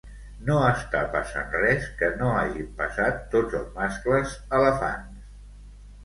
[0.45, 5.29] No estàs passant res que no hagin passat tots els mascles elefants.